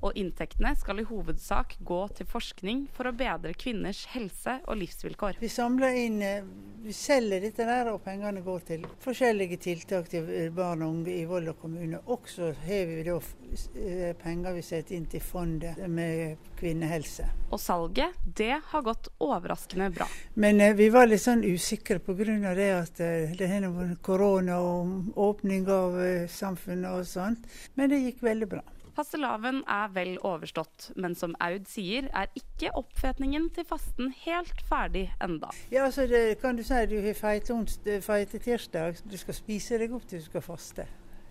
og 0.00 0.16
inntektene 0.18 0.74
skal 0.78 1.00
i 1.02 1.06
hovedsak 1.08 1.76
gå 1.86 2.00
til 2.18 2.28
forskning 2.30 2.84
for 2.94 3.10
å 3.10 3.14
bedre 3.16 3.54
kvinners 3.58 4.04
helse 4.12 4.58
og 4.66 4.78
livsvilkår. 4.82 5.40
Vi 5.40 5.50
samler 5.50 5.96
inn, 6.04 6.20
eh, 6.22 6.44
vi 6.84 6.94
selger 6.94 7.42
dette 7.42 7.66
der, 7.66 7.90
og 7.92 8.04
pengene 8.04 8.42
går 8.42 8.60
til 8.68 8.86
forskjellige 9.02 9.58
tiltak 9.58 10.08
til 10.08 10.50
barn 10.54 10.82
og 10.82 10.94
unge 10.94 11.16
i 11.16 11.24
Volda 11.26 11.52
kommune. 11.52 12.00
Også 12.06 12.52
har 12.66 12.86
vi 12.86 13.02
da 13.02 13.18
eh, 13.18 14.14
penger 14.22 14.54
vi 14.54 14.62
setter 14.62 14.96
inn 14.96 15.06
til 15.10 15.20
fondet 15.20 15.82
med 15.88 16.38
kvinnehelse. 16.58 17.26
Og 17.50 17.60
salget, 17.60 18.14
det 18.22 18.60
har 18.70 18.82
gått 18.86 19.10
overraskende 19.18 19.90
bra. 19.90 20.06
Men 20.34 20.60
eh, 20.60 20.76
vi 20.78 20.90
var 20.94 21.10
litt 21.10 21.24
sånn 21.24 21.42
usikre 21.42 21.98
pga. 21.98 22.54
det 22.54 22.70
at 22.72 22.96
det 22.98 23.48
har 23.48 23.68
vært 23.72 24.02
korona 24.02 24.60
og 24.60 25.18
åpning 25.18 25.66
av 25.68 25.98
samfunnet 26.30 26.90
og 26.90 27.06
sånt. 27.06 27.46
Men 27.74 27.90
det 27.90 28.04
gikk 28.04 28.22
veldig 28.22 28.48
bra. 28.48 28.62
Fastelavn 28.98 29.60
er 29.70 29.92
vel 29.94 30.16
overstått, 30.26 30.88
men 30.98 31.12
som 31.14 31.36
Aud 31.44 31.68
sier, 31.70 32.08
er 32.18 32.32
ikke 32.34 32.72
oppfetningen 32.80 33.44
til 33.54 33.66
fasten 33.68 34.08
helt 34.24 34.58
ferdig 34.66 35.04
enda. 35.22 35.52
Ja, 35.70 35.84
altså 35.84 36.08
det 36.10 36.40
kan 36.42 36.58
du 36.58 36.64
si 36.66 36.74
at 36.74 36.90
du 36.90 36.96
har 37.04 37.14
feite, 37.14 37.54
feite 38.02 38.40
tirsdag. 38.42 38.98
Du 39.06 39.14
skal 39.20 39.38
spise 39.38 39.78
deg 39.78 39.94
opp 39.94 40.08
til 40.10 40.18
du 40.18 40.26
skal 40.26 40.42
faste. 40.42 40.88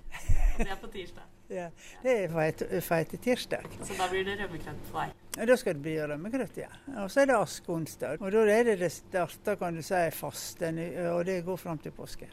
Det 0.58 0.70
er 0.72 0.80
på 0.80 0.88
tirsdag? 0.90 1.28
Ja, 1.52 1.68
det 2.04 2.14
er 2.24 2.32
feite, 2.32 2.80
feite 2.82 3.20
tirsdag. 3.22 3.68
Så 3.84 3.96
da 4.00 4.08
blir 4.12 4.24
det 4.26 4.40
rømmegrøt 4.40 4.88
for 4.90 5.04
deg? 5.04 5.14
Ja, 5.38 5.46
Da 5.46 5.56
skal 5.60 5.76
det 5.78 5.84
bli 5.86 5.94
rømmegrøt, 6.02 6.58
ja. 6.64 6.72
Og 7.04 7.12
så 7.12 7.22
er 7.22 7.30
det 7.30 7.38
askeonsdag. 7.38 8.24
Og 8.24 8.32
da 8.34 8.48
er 8.56 8.64
det 8.72 8.80
det 8.82 8.90
starter, 8.96 9.60
kan 9.60 9.76
du 9.76 9.84
si, 9.86 10.02
fasten, 10.16 10.80
og 11.12 11.26
det 11.28 11.42
går 11.46 11.60
fram 11.62 11.84
til 11.84 11.92
påske. 11.96 12.32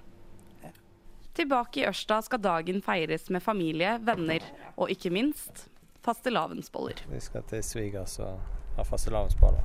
Tilbake 1.35 1.81
i 1.83 1.87
Ørsta 1.89 2.21
skal 2.23 2.39
dagen 2.39 2.83
feires 2.83 3.27
med 3.35 3.43
familie, 3.43 3.97
venner 4.07 4.45
og 4.77 4.91
ikke 4.95 5.11
minst 5.11 5.65
fastelavnsboller. 6.05 7.01
Vi 7.11 7.21
skal 7.21 7.43
til 7.51 7.63
svigers 7.67 8.19
og 8.23 8.39
ha 8.77 8.85
fastelavnsboller. 8.87 9.65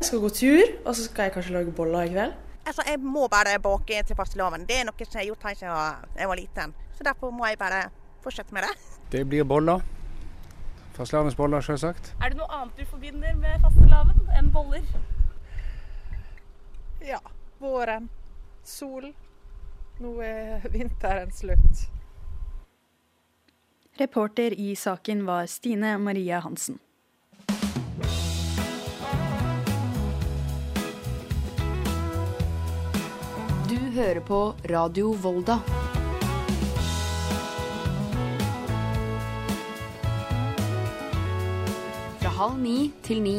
Jeg 0.00 0.08
skal 0.08 0.24
gå 0.24 0.30
tur, 0.34 0.72
og 0.84 0.96
så 0.96 1.04
skal 1.06 1.28
jeg 1.28 1.32
kanskje 1.36 1.54
lage 1.54 1.72
boller 1.76 2.08
i 2.08 2.10
kveld. 2.10 2.34
Altså, 2.66 2.82
Jeg 2.88 2.98
må 3.00 3.28
bare 3.28 3.58
bake 3.62 4.02
til 4.06 4.16
fastelavn. 4.16 4.66
Det 4.66 4.80
er 4.80 4.84
noe 4.88 5.04
som 5.06 5.20
jeg 5.20 5.20
har 5.20 5.30
gjort 5.30 5.58
siden 5.58 6.18
jeg 6.18 6.28
var 6.28 6.36
liten. 6.40 6.74
Så 6.96 7.04
derfor 7.04 7.30
må 7.30 7.46
jeg 7.46 7.58
bare 7.58 7.82
fortsette 8.24 8.54
med 8.54 8.62
det. 8.66 8.74
Det 9.12 9.28
blir 9.28 9.44
boller. 9.44 9.80
Fastelavnsboller, 10.94 11.60
selvsagt. 11.60 12.14
Er 12.22 12.28
det 12.32 12.38
noe 12.38 12.50
annet 12.50 12.78
du 12.78 12.84
forbinder 12.86 13.34
med 13.38 13.60
fastelavn 13.62 14.30
enn 14.38 14.50
boller? 14.54 14.82
Ja. 17.04 17.20
Våren. 17.60 18.08
Sol. 18.64 19.12
Nå 20.04 20.18
er 20.20 20.60
vinteren 20.68 21.30
slutt. 21.32 21.86
Reporter 23.96 24.52
i 24.60 24.74
saken 24.76 25.22
var 25.24 25.46
Stine 25.48 25.94
Maria 25.98 26.42
Hansen. 26.44 26.76
Du 33.70 33.80
hører 33.96 34.20
på 34.20 34.40
Radio 34.68 35.14
Volda. 35.24 35.56
Fra 42.20 42.34
halv 42.42 42.60
ni 42.60 42.92
til 43.08 43.24
ni. 43.24 43.38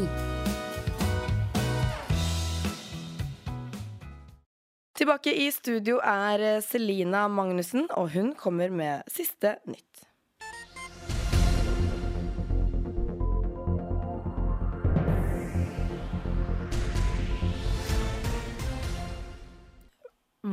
Tilbake 4.96 5.34
i 5.36 5.50
studio 5.52 5.98
er 6.00 6.40
eh, 6.40 6.62
Selina 6.64 7.26
Magnussen, 7.28 7.90
og 8.00 8.14
hun 8.14 8.30
kommer 8.40 8.72
med 8.72 9.04
siste 9.12 9.58
nytt. 9.68 10.06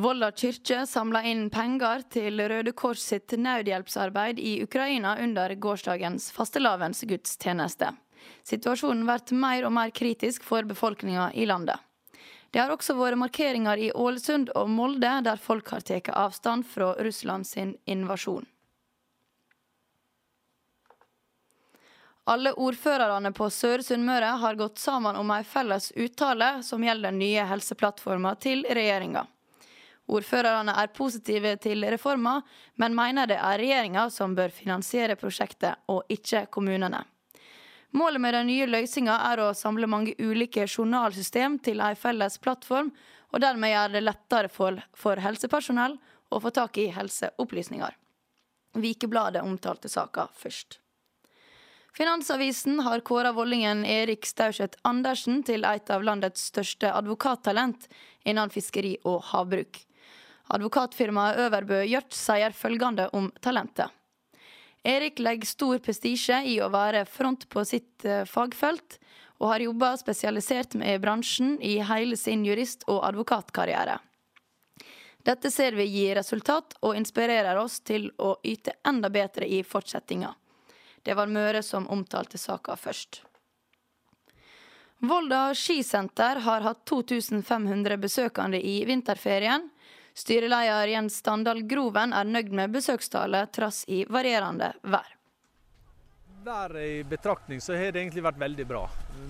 Volda 0.02 0.32
kirke 0.34 0.80
samla 0.90 1.22
inn 1.30 1.46
penger 1.52 2.02
til 2.10 2.42
Røde 2.50 2.74
Kors 2.74 3.06
sitt 3.12 3.36
nødhjelpsarbeid 3.38 4.42
i 4.42 4.56
Ukraina 4.66 5.14
under 5.22 5.54
gårsdagens 5.54 6.32
fastelavnsgudstjeneste. 6.34 7.94
Situasjonen 8.42 9.06
blir 9.06 9.38
mer 9.38 9.70
og 9.70 9.76
mer 9.78 9.94
kritisk 9.94 10.42
for 10.42 10.66
befolkninga 10.66 11.30
i 11.38 11.46
landet. 11.46 11.78
Det 12.52 12.60
har 12.60 12.70
også 12.70 12.94
vært 12.98 13.16
markeringer 13.16 13.80
i 13.80 13.92
Ålesund 13.96 14.50
og 14.60 14.68
Molde, 14.68 15.10
der 15.24 15.40
folk 15.40 15.70
har 15.72 15.80
tatt 15.88 16.10
avstand 16.12 16.66
fra 16.68 16.90
Russland 17.00 17.48
sin 17.48 17.78
invasjon. 17.88 18.44
Alle 22.28 22.52
ordførerne 22.52 23.32
på 23.34 23.48
Søre 23.50 23.82
Sunnmøre 23.82 24.36
har 24.44 24.58
gått 24.60 24.78
sammen 24.78 25.16
om 25.16 25.30
en 25.34 25.48
felles 25.48 25.90
uttale 25.96 26.60
som 26.62 26.84
gjelder 26.84 27.10
den 27.10 27.18
nye 27.24 27.46
helseplattforma 27.48 28.36
til 28.38 28.62
regjeringa. 28.68 29.24
Ordførerne 30.12 30.74
er 30.76 30.92
positive 30.92 31.56
til 31.62 31.86
reforma, 31.88 32.36
men 32.76 32.94
mener 32.94 33.26
det 33.30 33.40
er 33.40 33.58
regjeringa 33.58 34.06
som 34.10 34.36
bør 34.36 34.52
finansiere 34.54 35.16
prosjektet, 35.16 35.80
og 35.88 36.04
ikke 36.12 36.44
kommunene. 36.52 37.00
Målet 37.92 38.20
med 38.20 38.34
den 38.34 38.46
nye 38.48 38.66
løsninga 38.66 39.18
er 39.28 39.40
å 39.42 39.52
samle 39.56 39.88
mange 39.90 40.14
ulike 40.18 40.64
journalsystem 40.66 41.58
til 41.60 41.82
ei 41.84 41.92
felles 41.98 42.38
plattform, 42.40 42.88
og 43.32 43.40
dermed 43.44 43.72
gjøre 43.72 43.96
det 43.96 44.04
lettere 44.04 44.52
for, 44.52 44.78
for 44.96 45.20
helsepersonell 45.20 45.98
å 46.32 46.40
få 46.40 46.52
tak 46.56 46.78
i 46.80 46.88
helseopplysninger. 46.92 47.98
Vikebladet 48.80 49.44
omtalte 49.44 49.92
saka 49.92 50.28
først. 50.32 50.78
Finansavisen 51.92 52.80
har 52.80 53.04
kåra 53.04 53.34
vollingen 53.36 53.84
Erik 53.84 54.24
Stauseth 54.26 54.78
Andersen 54.88 55.42
til 55.44 55.66
et 55.68 55.90
av 55.92 56.04
landets 56.04 56.46
største 56.48 56.88
advokattalent 56.88 57.84
innen 58.24 58.52
fiskeri 58.52 58.94
og 59.04 59.20
havbruk. 59.34 59.82
Advokatfirmaet 60.56 61.44
Øverbø 61.44 61.82
Gjørt 61.84 62.16
sier 62.16 62.56
følgende 62.56 63.10
om 63.12 63.28
talentet. 63.44 63.92
Erik 64.82 65.18
legger 65.18 65.46
stor 65.46 65.78
prestisje 65.78 66.40
i 66.50 66.56
å 66.60 66.70
være 66.72 67.04
front 67.06 67.48
på 67.48 67.62
sitt 67.64 68.04
eh, 68.04 68.24
fagfelt, 68.26 68.98
og 69.42 69.48
har 69.50 69.64
jobba 69.64 69.92
spesialisert 69.98 70.74
med 70.78 71.00
bransjen 71.02 71.56
i 71.62 71.76
hele 71.82 72.16
sin 72.16 72.44
jurist- 72.46 72.86
og 72.90 73.02
advokatkarriere. 73.08 73.98
Dette 75.22 75.50
ser 75.50 75.74
vi 75.78 75.86
gir 75.86 76.16
resultat, 76.18 76.74
og 76.82 76.96
inspirerer 76.98 77.58
oss 77.58 77.80
til 77.80 78.10
å 78.18 78.36
yte 78.42 78.74
enda 78.86 79.10
bedre 79.10 79.46
i 79.46 79.62
fortsettinga. 79.62 80.34
Det 81.02 81.14
var 81.14 81.30
Møre 81.30 81.62
som 81.62 81.86
omtalte 81.90 82.38
saka 82.38 82.76
først. 82.76 83.22
Volda 85.02 85.50
skisenter 85.54 86.38
har 86.44 86.62
hatt 86.62 86.84
2500 86.86 87.96
besøkende 87.98 88.58
i 88.62 88.84
vinterferien. 88.86 89.64
Styreleder 90.14 90.86
Jens 90.92 91.16
Standal 91.22 91.62
Groven 91.62 92.12
er 92.12 92.28
nøyd 92.28 92.52
med 92.52 92.72
besøkstallet 92.74 93.52
trass 93.52 93.84
i 93.88 94.04
varierende 94.04 94.72
vær. 94.82 95.08
Været 96.44 96.82
i 96.82 97.02
betraktning 97.06 97.60
så 97.60 97.76
har 97.78 97.92
det 97.92 98.00
egentlig 98.02 98.24
vært 98.24 98.40
veldig 98.40 98.66
bra. 98.66 98.86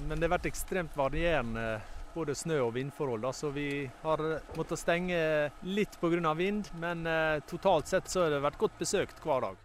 Men 0.08 0.16
det 0.16 0.26
har 0.26 0.38
vært 0.38 0.48
ekstremt 0.48 0.96
varierende 0.96 1.80
både 2.14 2.34
snø- 2.34 2.60
og 2.60 2.72
vindforhold. 2.74 3.26
Så 3.34 3.50
vi 3.50 3.90
har 4.02 4.22
måttet 4.56 4.80
stenge 4.80 5.50
litt 5.62 6.00
pga. 6.00 6.34
vind, 6.34 6.68
men 6.80 7.06
eh, 7.06 7.40
totalt 7.46 7.86
sett 7.86 8.08
så 8.08 8.24
har 8.24 8.30
det 8.30 8.40
vært 8.40 8.58
godt 8.58 8.78
besøkt 8.78 9.20
hver 9.24 9.40
dag. 9.40 9.60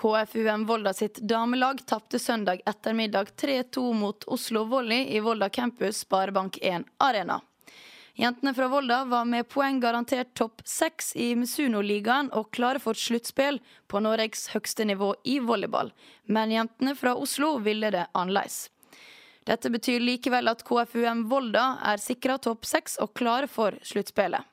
KFUM 0.00 0.64
Volda 0.66 0.92
sitt 0.92 1.18
damelag 1.20 1.86
tapte 1.86 2.18
søndag 2.18 2.60
ettermiddag 2.66 3.28
3-2 3.36 3.92
mot 3.94 4.24
Oslo 4.24 4.64
Volley 4.64 5.16
i 5.16 5.20
Volda 5.20 5.48
campus 5.48 6.06
Sparebank1 6.06 6.84
Arena. 6.96 7.40
Jentene 8.20 8.52
fra 8.54 8.66
Volda 8.68 9.04
var 9.08 9.24
med 9.24 9.46
poeng 9.48 9.78
garantert 9.80 10.34
topp 10.36 10.60
seks 10.68 11.14
i 11.16 11.30
Misuno-ligaen 11.40 12.26
og 12.36 12.50
klare 12.52 12.82
for 12.82 12.92
sluttspill 12.92 13.62
på 13.88 14.02
Norges 14.04 14.50
høgste 14.52 14.84
nivå 14.84 15.14
i 15.24 15.38
volleyball, 15.40 15.88
men 16.28 16.52
jentene 16.52 16.92
fra 16.98 17.14
Oslo 17.16 17.54
ville 17.64 17.88
det 17.94 18.04
annerledes. 18.12 18.66
Dette 19.48 19.72
betyr 19.72 20.04
likevel 20.04 20.52
at 20.52 20.66
KFUM 20.68 21.24
Volda 21.32 21.64
er 21.80 22.02
sikra 22.02 22.36
topp 22.36 22.68
seks 22.68 22.98
og 23.00 23.14
klare 23.16 23.48
for 23.48 23.80
sluttspillet. 23.88 24.44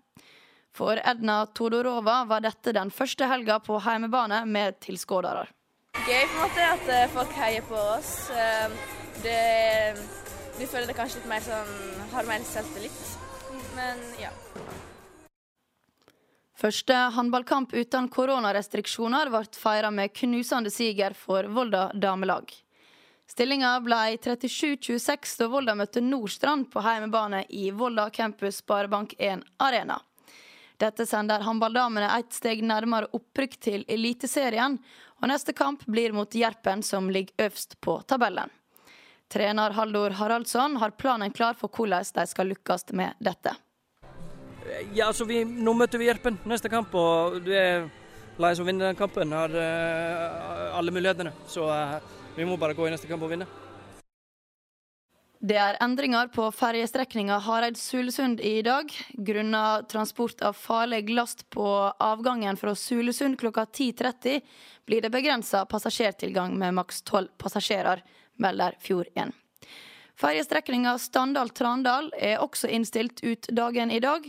For 0.71 1.03
Edna 1.03 1.41
Todorova 1.51 2.21
var 2.29 2.47
dette 2.47 2.71
den 2.71 2.87
første 2.93 3.27
helga 3.27 3.59
på 3.67 3.81
heimebane 3.83 4.45
med 4.47 4.79
tilskuere. 4.87 5.43
Gøy 6.07 6.23
på 6.23 6.37
en 6.37 6.43
måte 6.45 6.71
at 6.71 6.91
eh, 6.93 7.07
folk 7.11 7.35
heier 7.35 7.67
på 7.67 7.83
oss. 7.97 8.15
Eh, 8.31 8.95
Det, 9.17 9.95
du 10.59 10.67
føler 10.69 10.87
det 10.87 10.95
kanskje 10.95 11.17
litt 11.17 11.31
mer 11.31 11.41
sånn 11.41 12.03
Har 12.13 12.27
mer 12.29 12.43
selvtillit. 12.45 13.26
Men 13.77 13.99
ja. 14.21 14.29
Første 16.57 16.95
håndballkamp 17.13 17.73
uten 17.77 18.07
koronarestriksjoner 18.09 19.29
ble 19.29 19.43
feira 19.53 19.91
med 19.93 20.13
knusende 20.17 20.71
siger 20.73 21.13
for 21.13 21.45
Volda 21.53 21.91
damelag. 21.93 22.49
Stillinga 23.29 23.75
ble 23.85 23.99
37-26 24.23 25.35
da 25.37 25.49
Volda 25.51 25.75
møtte 25.77 26.01
Nordstrand 26.01 26.71
på 26.73 26.81
heimebane 26.81 27.43
i 27.53 27.69
Volda 27.69 28.07
campus 28.09 28.63
Sparebank1 28.63 29.43
Arena. 29.61 29.99
Dette 30.81 31.05
sender 31.05 31.45
håndballdamene 31.45 32.09
ett 32.17 32.33
steg 32.33 32.63
nærmere 32.65 33.11
opprykk 33.13 33.59
til 33.61 33.85
Eliteserien, 33.89 34.79
og 35.21 35.29
neste 35.29 35.53
kamp 35.53 35.85
blir 35.85 36.13
mot 36.17 36.33
Jerpen, 36.33 36.81
som 36.81 37.11
ligger 37.13 37.45
øverst 37.45 37.77
på 37.81 37.99
tabellen. 38.09 38.49
Trener 39.29 39.77
Haldor 39.77 40.17
Haraldsson 40.17 40.77
har 40.81 40.97
planen 40.97 41.33
klar 41.35 41.53
for 41.53 41.69
hvordan 41.69 42.05
de 42.15 42.27
skal 42.29 42.53
lykkes 42.55 42.89
med 42.97 43.17
dette. 43.19 43.53
Ja, 44.93 45.07
altså 45.07 45.27
vi, 45.27 45.43
Nå 45.45 45.73
møter 45.77 46.01
vi 46.01 46.09
Jerpen 46.09 46.39
neste 46.47 46.71
kamp, 46.71 46.93
og 46.97 47.39
du 47.45 47.53
er 47.55 47.87
lei 48.41 48.53
som 48.57 48.67
vinner 48.67 48.91
den 48.91 48.99
kampen. 48.99 49.33
Har 49.33 49.53
uh, 49.53 50.77
alle 50.77 50.93
mulighetene. 50.93 51.33
Så 51.49 51.67
uh, 51.69 51.97
vi 52.35 52.45
må 52.45 52.57
bare 52.59 52.77
gå 52.77 52.87
i 52.87 52.93
neste 52.93 53.09
kamp 53.09 53.23
og 53.25 53.33
vinne. 53.33 53.47
Det 55.37 55.53
er 55.61 55.77
endringer 55.85 56.31
på 56.33 56.47
ferjestrekninga 56.49 57.37
Hareid-Sulesund 57.45 58.41
i 58.41 58.63
dag. 58.65 58.89
Grunnet 59.13 59.85
transport 59.91 60.41
av 60.41 60.57
farlig 60.57 61.11
last 61.13 61.45
på 61.53 61.67
avgangen 62.01 62.57
fra 62.57 62.73
Sulesund 62.75 63.37
klokka 63.37 63.67
10.30 63.69 64.41
blir 64.89 65.05
det 65.05 65.11
begrensa 65.13 65.61
passasjertilgang 65.69 66.57
med 66.57 66.73
maks 66.79 67.03
tolv 67.05 67.29
passasjerer, 67.37 68.01
melder 68.41 68.79
Fjord1. 68.81 69.35
Ferjestrekninga 70.17 70.95
Standal-Trandal 70.97 72.09
er 72.17 72.41
også 72.41 72.71
innstilt 72.73 73.21
ut 73.21 73.49
dagen 73.53 73.93
i 73.93 74.01
dag, 74.01 74.25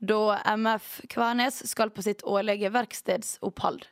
da 0.00 0.40
MF 0.56 1.00
Kvernes 1.12 1.60
skal 1.68 1.90
på 1.92 2.02
sitt 2.02 2.24
årlige 2.24 2.72
verkstedsopphold. 2.72 3.84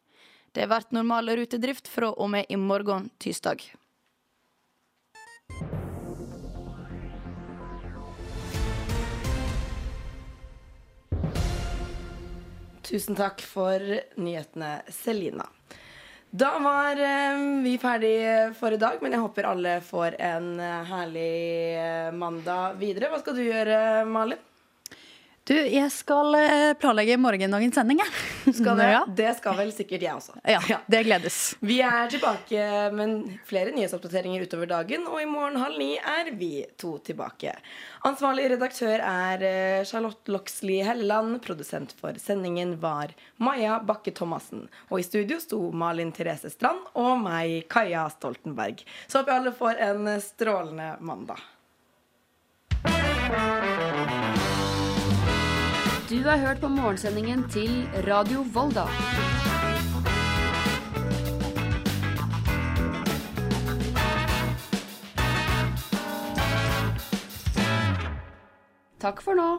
Det 0.56 0.64
blir 0.66 0.88
normal 0.96 1.36
rutedrift 1.36 1.88
fra 1.88 2.08
og 2.10 2.30
med 2.32 2.48
i 2.48 2.56
morgen 2.56 3.10
tirsdag. 3.20 3.60
Tusen 12.88 13.18
takk 13.18 13.44
for 13.44 13.82
nyhetene, 14.16 14.78
Selina. 14.88 15.44
Da 16.30 16.54
var 16.60 16.96
eh, 16.96 17.40
vi 17.64 17.74
ferdig 17.80 18.16
for 18.56 18.72
i 18.72 18.80
dag, 18.80 18.96
men 19.04 19.12
jeg 19.12 19.20
håper 19.20 19.48
alle 19.48 19.78
får 19.84 20.16
en 20.16 20.48
eh, 20.60 20.88
herlig 20.88 21.32
eh, 21.76 22.10
mandag 22.16 22.80
videre. 22.80 23.12
Hva 23.12 23.20
skal 23.20 23.36
du 23.36 23.44
gjøre, 23.44 23.78
Malin? 24.08 24.47
Du, 25.48 25.54
jeg 25.56 25.88
skal 25.94 26.34
eh, 26.36 26.74
planlegge 26.76 27.14
morgendagens 27.16 27.78
sending, 27.78 28.02
jeg. 28.02 28.10
Skal 28.58 28.76
det? 28.76 28.88
Ja. 28.92 29.00
det 29.08 29.30
skal 29.38 29.54
vel 29.56 29.70
sikkert 29.72 30.02
jeg 30.04 30.12
også. 30.18 30.34
Ja, 30.44 30.60
det 30.92 31.00
gledes. 31.06 31.38
Vi 31.64 31.78
er 31.84 32.10
tilbake 32.12 32.66
med 32.92 33.30
flere 33.48 33.72
nyhetsoppdateringer 33.72 34.44
utover 34.44 34.68
dagen, 34.68 35.06
og 35.08 35.22
i 35.22 35.28
morgen 35.28 35.56
halv 35.62 35.80
ni 35.80 35.94
er 35.96 36.28
vi 36.36 36.66
to 36.80 36.98
tilbake. 37.04 37.54
Ansvarlig 38.08 38.50
redaktør 38.52 39.00
er 39.00 39.46
eh, 39.48 39.86
Charlotte 39.88 40.28
Loxley 40.28 40.82
Helleland. 40.84 41.40
Produsent 41.44 41.96
for 41.96 42.20
sendingen 42.20 42.76
var 42.82 43.16
Maja 43.40 43.80
Bakke 43.80 44.12
Thomassen. 44.12 44.66
Og 44.92 45.00
i 45.00 45.06
studio 45.08 45.40
sto 45.40 45.62
Malin 45.72 46.12
Therese 46.12 46.52
Strand 46.52 46.92
og 46.92 47.22
meg, 47.24 47.62
Kaja 47.72 48.04
Stoltenberg. 48.12 48.84
Så 49.06 49.22
håper 49.22 49.32
jeg 49.32 49.46
alle 49.46 49.60
får 49.64 49.86
en 49.88 50.12
strålende 50.28 50.96
mandag. 51.00 51.40
Du 56.08 56.24
har 56.24 56.36
hørt 56.36 56.60
på 56.60 56.68
morgensendingen 56.68 57.42
til 57.52 57.88
Radio 58.06 58.40
Volda. 58.54 58.86
Takk 69.00 69.20
for 69.20 69.36
nå. 69.36 69.50